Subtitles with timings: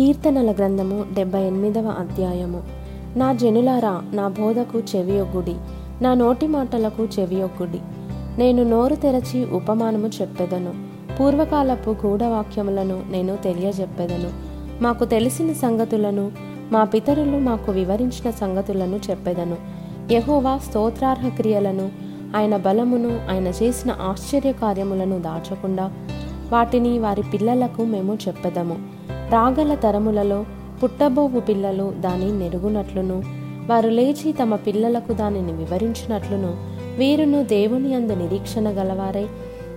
[0.00, 2.62] కీర్తనల గ్రంథము డెబ్బై ఎనిమిదవ అధ్యాయము.
[3.16, 5.54] నా జనులారా నా బోధకు చెవియొగ్గుడి
[6.02, 7.78] నా నోటి మాటలకు చెవియొగ్గుడి.
[8.38, 10.72] నేను నోరు తెరచి ఉపమానము చెప్పెదను.
[11.20, 14.30] పూర్వకాలపు గూఢవాక్యములను నేను తెలియజెప్పెదను.
[14.82, 16.32] మాకు తెలిసిన సంగతులను
[16.72, 19.56] మా పితరులు మాకు వివరించిన సంగతులను చెప్పెదను.
[20.12, 21.90] యహోవా స్తోత్రార్హ క్రియలను
[22.36, 25.92] ఆయన బలమును ఆయన చేసిన ఆశ్చర్య కార్యములను దాచకుండా
[26.52, 28.99] వాటిని వారి పిల్లలకు మేము చెప్పెదము.
[29.32, 30.38] రాగల తరములలో
[30.80, 33.18] పుట్టబోవు పిల్లలు దాని నెరుగునట్లును
[33.68, 36.50] వారు లేచి తమ పిల్లలకు దానిని వివరించినట్లును
[36.98, 39.26] వీరును దేవుని అందు నిరీక్షణ గలవారై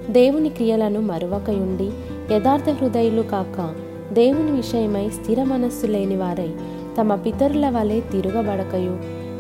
[0.10, 1.90] దేవుని క్రియలను మరువకయుండి
[2.32, 3.58] యథార్థ హృదయులు కాక
[4.14, 6.50] దేవుని విషయమై స్థిర మనస్సు లేని వారై
[6.98, 8.96] తమ పితరుల వలె తిరుగబడకయు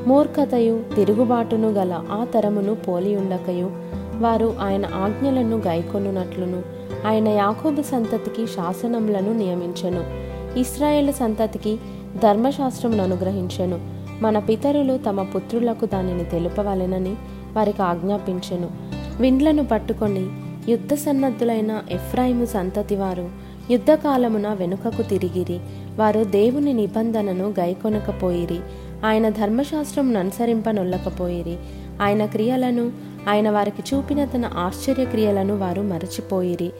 [0.07, 3.67] మూర్ఖతయు తిరుగుబాటును గల ఆ తరమును పోలియుండకయు
[4.21, 6.59] వారు ఆయన ఆజ్ఞలను గైకొనున్నట్లును
[7.05, 10.03] ఆయన యాకోబు సంతతికి శాసనములను నియమించెను.
[10.59, 11.77] ఇస్రాయేల్ సంతతికి
[12.23, 13.79] ధర్మశాస్త్రమును అనుగ్రహించెను.
[14.21, 17.15] మన పితరులు తమ పుత్రులకు దానిని తెలుపవలెనని
[17.53, 18.69] వారికి ఆజ్ఞాపించెను.
[19.21, 20.27] విండ్లను పట్టుకొని
[20.71, 23.29] యుద్ధ సన్నద్ధులైన ఎఫ్రాయిము సంతతి వారు
[23.71, 25.59] యుద్ధకాలమున వెనుకకు తిరిగిరి.
[25.95, 28.59] వారు దేవుని నిబంధనను గైకొనకపోయిరి.
[29.05, 31.57] ఆయన ధర్మశాస్త్రమును అనుసరింపనొల్లకపోయిరి
[32.01, 32.91] ఆయన క్రియలను
[33.29, 36.71] ఆయన వారికి చూపిన తన ఆశ్చర్యక్రియలను వారు మరచిపోయిరి.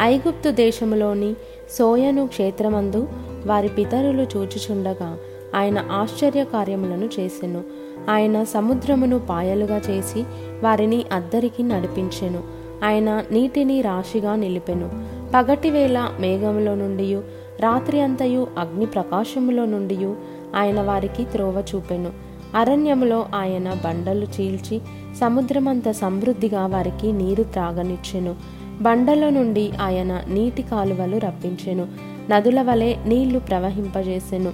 [0.00, 1.34] ఐగుప్తు దేశములోని
[1.70, 3.08] సోయను క్షేత్రమందు
[3.46, 5.16] వారి పితరులు చూచుచుండగా
[5.54, 7.64] ఆయన ఆశ్చర్య కార్యములను చేసెను.
[8.10, 10.24] ఆయన సముద్రమును పాయలుగా చేసి
[10.62, 12.42] వారిని అద్దరికి నడిపించెను.
[12.84, 14.90] ఆయన నీటిని రాశిగా నిలిపెను.
[15.34, 17.20] పగటివేళ మేఘములో నుండి
[17.60, 20.12] రాత్రి అంతయు అగ్ని ప్రకాశములో నుండి
[20.56, 22.10] ఆయన వారికి త్రోవ చూపెను.
[22.54, 24.80] అరణ్యములో ఆయన బండలు చీల్చి
[25.20, 28.34] సముద్రమంత సమృద్ధిగా వారికి నీరు త్రాగనిచ్చెను.
[28.80, 31.86] బండల నుండి ఆయన నీటి కాలువలు రప్పించెను.
[32.30, 34.52] నదుల వలె నీళ్ళు ప్రవహింపజేసెను.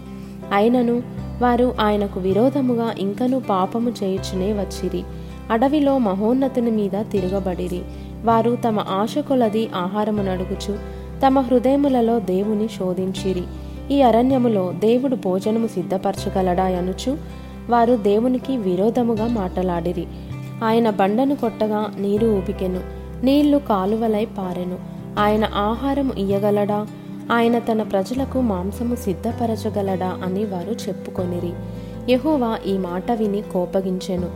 [0.53, 1.03] అయినను
[1.42, 5.03] వారు ఆయనకు విరోధముగా ఇంకను పాపము చేయుచునే వచ్చిరి.
[5.51, 7.83] అడవిలో మహోన్నతుని మీద తిరగబడిరి.
[8.24, 10.79] వారు తమ ఆశ కొలది ఆహారము నడుగుచు
[11.27, 13.42] తమ హృదయములలో దేవుని శోధించిరి.
[13.91, 17.18] ఈ అరణ్యములో దేవుడు భోజనము సిద్ధపరచగలడా అనుచు
[17.70, 20.07] వారు దేవునికి విరోధముగా మాటలాడిరి.
[20.64, 22.80] ఆయన బండను కొట్టగా నీరు ఊపికెను
[23.23, 24.79] నీళ్ళు కాలువలై పారెను.
[25.19, 26.86] ఆయన ఆహారం ఇయ్యగలడా?
[27.33, 31.52] ఆయన తన ప్రజలకు మాంసము సిద్ధపరచగలడా అని వారు చెప్పుకొనిరి.
[32.13, 34.29] యహోవా ఈ మాట విని కోపగించెను.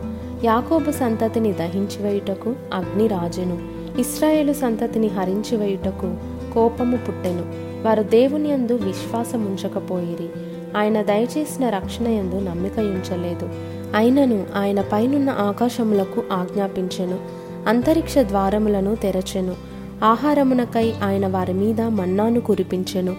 [0.45, 3.57] యాకోబు సంతతిని దహించివేయుటకు అగ్ని రాజెను
[3.99, 6.15] ఇస్రాయేలు సంతతిని హరించివేయుటకు
[6.53, 7.73] కోపము పుట్టెను.
[7.87, 10.29] వారు దేవుని యందు విశ్వాసముంచకపోయిరి.
[10.77, 13.49] ఆయన దయచేసిన రక్షణ ఎందు నమ్మిక ఉంచలేదు
[13.95, 17.19] అయినను ఆయన పైనున్న ఆకాశములకు ఆజ్ఞాపించెను.
[17.67, 19.55] అంతరిక్ష ద్వారములను తెరచెను.
[20.03, 23.15] ఆహారమునకై ఆయన వారి మీద మన్నాను కురిపించెను.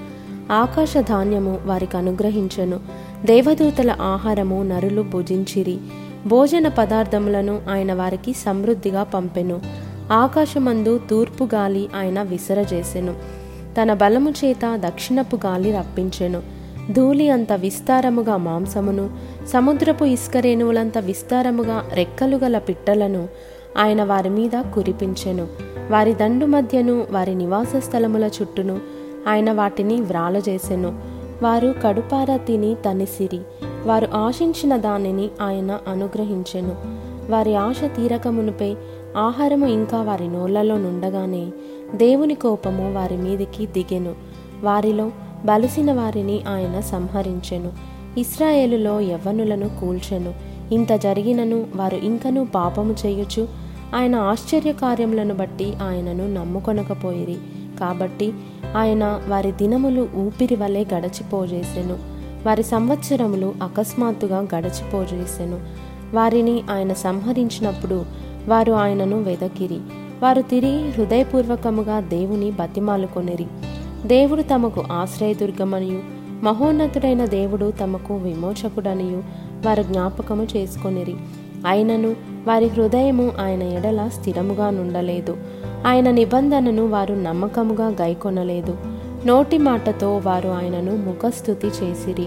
[0.53, 2.81] ఆకాశ ధాన్యము వారికి అనుగ్రహించెను.
[3.25, 5.79] దేవదూతల ఆహారము నరులు భుజించిరి.
[6.27, 9.61] భోజన పదార్థములను ఆయన వారికి సమృద్ధిగా పంపెను.
[10.13, 13.15] ఆకాశమందు తూర్పు గాలి ఆయన విసరజేసెను.
[13.83, 16.54] తన బలము చేత దక్షిణపు గాలి రప్పించెను.
[16.93, 19.11] ధూళి అంత విస్తారముగా మాంసమును
[19.49, 23.29] సముద్రపు ఇసుకరేణువులంత విస్తారముగా రెక్కలు గల పిట్టలను
[23.79, 25.49] ఆయన వారి మీద కురిపించెను.
[25.91, 28.81] వారి దండు మధ్యను వారి నివాస స్థలముల చుట్టూను
[29.29, 30.99] ఆయన వాటిని వ్రాలజేసెను.
[31.43, 33.41] వారు కడుపార తిని తనిసిరి
[33.85, 36.73] వారు ఆశించిన దానిని ఆయన అనుగ్రహించెను.
[37.31, 38.75] వారి ఆశ తీరకమునుపై
[39.17, 41.51] ఆహారము ఇంకా వారి నోళ్ళలో నుండగానే
[41.95, 44.15] దేవుని కోపము వారి మీదికి దిగెను.
[44.63, 45.11] వారిలో
[45.45, 47.73] బలిసిన వారిని ఆయన సంహరించెను.
[48.19, 50.35] ఇస్రాయేలులో యవ్వనులను కూల్చెను.
[50.73, 53.49] ఇంత జరిగినను వారు ఇంకనూ పాపము చేయుచు
[53.95, 57.37] ఆయన ఆశ్చర్య కార్యములను బట్టి ఆయనను నమ్ముకొనకపోయిరి.
[57.81, 58.33] కాబట్టి
[58.77, 61.99] ఆయన వారి దినములు ఊపిరి వలె గడచిపోజేసెను.
[62.47, 65.61] వారి సంవత్సరములు అకస్మాత్తుగా గడచిపోజేసెను.
[66.15, 68.05] వారిని ఆయన సంహరించినప్పుడు
[68.49, 69.79] వారు ఆయనను వెదకిరి.
[70.23, 73.47] వారు తిరిగి హృదయపూర్వకముగా దేవుని బతిమాలుకొనిరి.
[74.07, 76.01] దేవుడు తమకు ఆశ్రయదుర్గమనియు.
[76.45, 79.23] మహోన్నతుడైన దేవుడు తమకు విమోచకుడనియు.
[79.67, 81.15] వారు జ్ఞాపకము చేసుకొనిరి.
[81.67, 85.37] అయినను వారి హృదయము ఆయన ఎడల స్థిరముగా నుండలేదు.
[85.87, 88.77] ఆయన నిబంధనను వారు నమ్మకముగా గైకొనలేదు.
[89.27, 92.27] నోటి మాటతో వారు ఆయనను ముఖస్థుతి చేసిరి.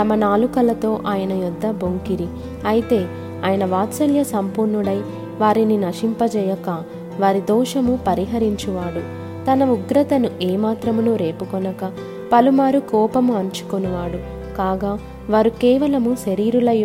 [0.00, 2.26] తమ నాలుకలతో ఆయన యొద్ద బొంకిరి.
[2.66, 3.06] అయితే
[3.44, 5.02] ఆయన వాత్సల్య సంపూర్ణుడై
[5.38, 6.84] వారిని నశింపజేయక
[7.20, 9.25] వారి దోషము పరిహరించువాడు.
[9.52, 11.92] తన ఉగ్రతను ఏమాత్రమును రేపుకొనక
[12.32, 14.18] పలుమారు కోపము అంచుకొనువాడు.
[14.56, 14.98] కాగా
[15.30, 16.84] వారు కేవలము శరీరులై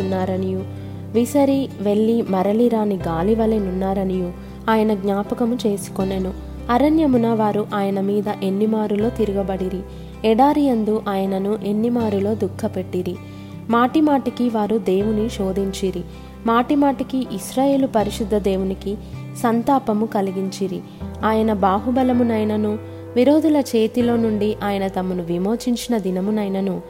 [1.12, 4.32] విసరి వెళ్ళి మరలిరాని గాలి వలెనున్నారనియు
[4.70, 6.34] ఆయన జ్ఞాపకము చేసుకొనెను.
[6.70, 9.80] అరణ్యమున వారు ఆయన మీద ఎన్నిమారులో తిరగబడిరి.
[10.28, 13.16] ఎడారియందు ఆయనను ఎన్నిమారులో దుఃఖపెట్టిరి.
[13.72, 16.02] మాటిమాటికి వారు దేవుని శోధించిరి.
[16.46, 18.98] మాటిమాటికి ఇస్రాయేలు పరిశుద్ధ దేవునికి
[19.44, 20.80] సంతాపము కలిగించిరి.
[21.24, 22.80] ఆయన బాహుబలమునైనను
[23.16, 26.82] విరోధుల చేతిలో నుండి ఆయన తమను విమోచించిన దినమునైనను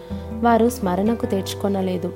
[0.41, 2.13] వారు స్మరణకు తెచ్చుకొనలేదు.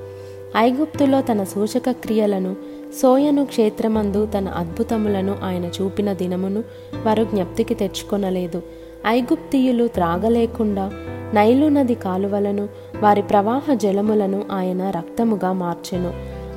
[0.57, 2.55] ఐగుప్తులో తన సూచక క్రియలను
[3.01, 6.63] సోయను క్షేత్రమందు తన అద్భుతములను ఆయన చూపిన దినమును
[7.05, 8.61] వారు జ్ఞప్తికి తెచ్చుకొనలేదు.
[9.07, 10.91] ఐగుప్తియులు త్రాగలేకుండా
[11.33, 12.67] నైలు నది కాలువలను
[12.99, 16.13] వారి ప్రవాహ జలములను ఆయన రక్తముగా మార్చెను.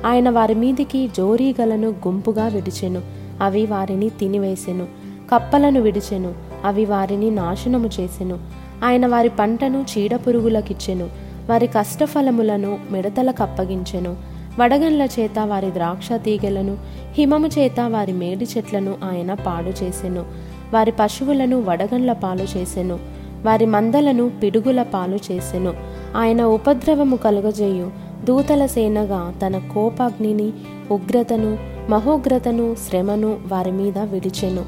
[0.07, 3.01] ఆయన వారి మీదికి జోరీగలను గుంపుగా విడిచెను.
[3.41, 4.87] అవి వారిని తినివేసెను.
[5.33, 6.33] కప్పలను విడిచెను.
[6.65, 8.39] అవి వారిని నాశనము చేసెను.
[8.83, 11.09] ఆయన వారి పంటను చీడపురుగులకిచ్చెను.
[11.49, 14.15] వారి కష్టఫలములను మిడతలకు అప్పగించెను
[14.59, 16.77] వడగండ్ల చేత వారి ద్రాక్ష తీగలను
[17.13, 20.25] హిమము చేత వారి మేడి చెట్లను ఆయన పాడు చేసెను.
[20.73, 23.18] వారి పశువులను వడగండ్ల పాలు చేసెను.
[23.45, 25.73] వారి మందలను పిడుగుల పాలు చేసెను.
[26.17, 27.91] ఆయన ఉపద్రవము కలుగజేయు.
[28.25, 30.53] దూతల సేనగా తన కోపాగ్నిని
[30.91, 31.57] ఉగ్రతను
[31.89, 34.65] మహోగ్రతను శ్రమను వారి మీద విడిచెను.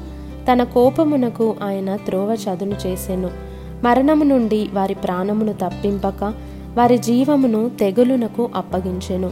[0.52, 3.30] తన కోపమునకు ఆయన త్రోవ చదును చేసెను.
[3.84, 6.34] మరణము నుండి వారి ప్రాణమును తప్పింపక
[6.76, 9.30] వారి జీవమును తెగులునకు అప్పగించెను.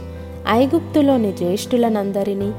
[0.49, 2.51] ఐగుప్తులోని జ్యేష్ఠులనందరినీ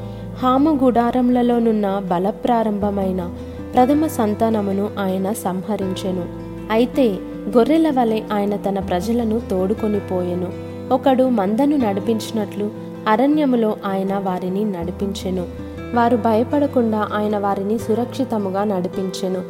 [0.43, 3.35] హాము గుడారములలోనున్న బలప్రారంభమైన
[3.75, 6.42] ప్రథమ సంతానమును ఆయన సంహరించెను.
[6.71, 7.09] అయితే
[7.57, 10.47] గొర్రెల వలె ఆయన తన ప్రజలను తోడుకొని పోయెను.
[10.95, 12.71] ఒకడు మందను నడిపించినట్లు
[13.09, 15.47] అరణ్యములో ఆయన వారిని నడిపించెను.
[15.95, 19.43] వారు భయపడకుండా ఆయన వారిని సురక్షితముగా నడిపించెను.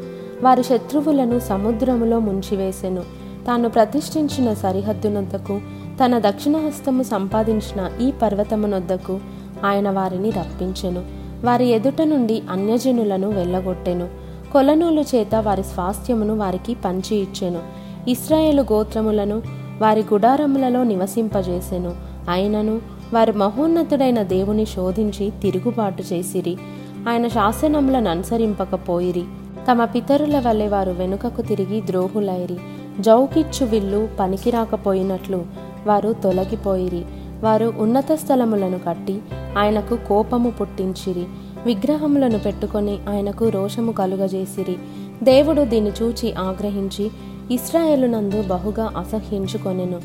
[0.43, 3.01] వారి శత్రువులను సముద్రములో ముంచివేసెను.
[3.47, 5.61] తాను ప్రతిష్ఠించిన సరిహద్దునొద్దకు
[6.05, 9.21] తన దక్షిణహస్తము సంపాదించిన ఈ పర్వతమునొద్దకు
[9.65, 11.03] ఆయన వారిని రప్పించెను.
[11.45, 14.22] వారి ఎదుట నుండి అన్యజనులను వెళ్ళగొట్టెను.
[14.53, 17.61] కొలనూలు చేత వారి స్వాస్థ్యమును వారికి పంచి ఇచ్చెను.
[18.09, 19.43] ఇస్రాయేలు గోత్రములను
[19.81, 21.95] వారి గుడారములలో నివసింపజేసెను.
[22.31, 22.81] ఆయనను
[23.15, 26.57] వారి మహోన్నతుడైన దేవుని శోధించి తిరుగుబాటు చేసిరి.
[27.09, 29.25] ఆయన శాసనములను అనుసరింపకపోయిరి.
[29.71, 32.57] తమ పితరుల వలె వారు వెనుకకు తిరిగి ద్రోహులైరి.
[33.01, 35.43] జౌకిచ్చు విల్లు పనికిరాకపోయినట్లు
[35.87, 37.05] వారు తొలగిపోయిరి.
[37.41, 39.21] వారు ఉన్నత స్థలములను కట్టి
[39.59, 41.25] ఆయనకు కోపము పుట్టించిరి.
[41.67, 44.77] విగ్రహములను పెట్టుకొని ఆయనకు రోషము కలుగజేసిరి.
[45.23, 47.11] దేవుడు దీన్ని చూచి ఆగ్రహించి
[47.51, 50.01] ఇస్రాయేలునందు బహుగా అసహ్యించుకొనెను.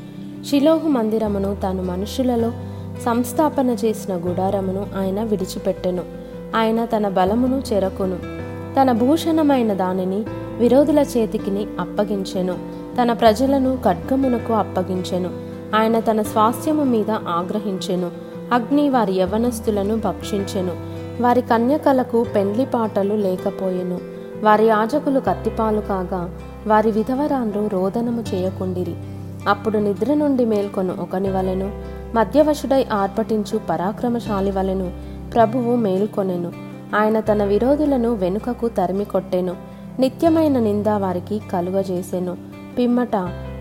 [0.46, 2.52] షిలోహు మందిరమును తాను మనుషులలో
[3.06, 6.04] సంస్థాపన చేసిన గుడారమును ఆయన విడిచిపెట్టెను.
[6.56, 8.18] ఆయన తన బలమును చెరకును.
[8.82, 10.24] తన భూషణమైన దానిని
[10.58, 12.54] విరోధుల చేతికిని అప్పగించెను.
[13.02, 15.30] తన ప్రజలను ఖడ్గమునకు అప్పగించెను.
[15.76, 18.12] ఆయన తన స్వాస్థ్యము మీద ఆగ్రహించెను.
[18.54, 20.97] అగ్ని వారి యవనస్తులను భక్షించెను.
[21.22, 24.00] వారి కన్యకలకు పెండ్లి పాటలు లేకపోయెను.
[24.44, 26.30] వారి యాజకులు కత్తిపాలు కాగా
[26.68, 28.96] వారి విధవరాన్లు రోదనము చేయకుండిరి.
[29.48, 31.72] అప్పుడు నిద్ర నుండి మేల్కొను ఒకని వలెను.
[32.16, 34.92] మధ్యవశుడై ఆర్పటించు పరాక్రమశాలి వలెను
[35.34, 36.52] ప్రభువు మేల్కొనెను.
[36.96, 39.56] ఆయన తన విరోధులను వెనుకకు తరిమి కొట్టెను.
[40.00, 42.38] నిత్యమైన నింద వారికి కలుగజేసెను
[42.78, 43.16] పిమ్మట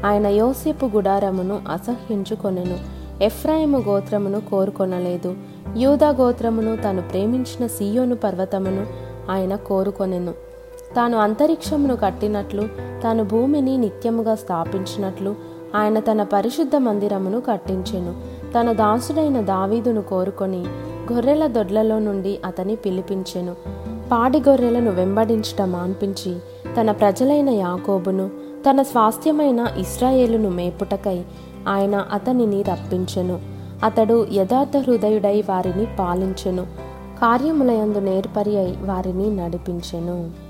[0.07, 2.79] ఆయన యోసేపు గుడారమును అసహ్యించుకొనెను.
[3.25, 5.35] ఎఫ్రాయిము గోత్రమును కోరుకొనలేదు.
[5.77, 8.87] యూదా గోత్రమును తాను ప్రేమించిన సీయోను పర్వతమును
[9.31, 10.33] ఆయన కోరుకొనెను.
[10.97, 12.69] తాను అంతరిక్షమును కట్టినట్లు
[13.03, 15.35] తాను భూమిని నిత్యముగా స్థాపించినట్లు
[15.75, 18.15] ఆయన తన పరిశుద్ధ మందిరమును కట్టించెను.
[18.61, 20.65] తన దాసుడైన దావీదును కోరుకొని
[21.13, 23.55] గొర్రెల దొడ్లలో నుండి అతని పిలిపించెను.
[24.13, 26.37] పాడి గొర్రెలను వెంబడించట మాన్పించి
[26.81, 28.31] తన ప్రజలైన యాకోబును
[28.71, 31.23] తన స్వాస్థ్యమైన ఇస్రాయేలును మేపుటకై
[31.69, 33.56] ఆయన అతనిని రప్పించెను.
[33.83, 36.67] అతడు యథార్థ హృదయుడై వారిని పాలించెను.
[37.19, 40.46] కార్యములయందు నేర్పరి అయి వారిని నడిపించెను.